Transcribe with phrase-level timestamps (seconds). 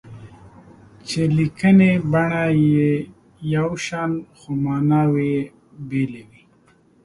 [1.07, 2.91] چې لیکني بڼه یې
[3.55, 5.41] یو شان خو ماناوې یې
[5.89, 6.41] بېلې وي.